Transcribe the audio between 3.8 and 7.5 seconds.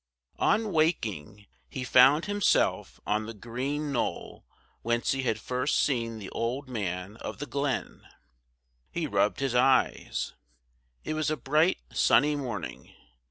knoll whence he had first seen the old man of the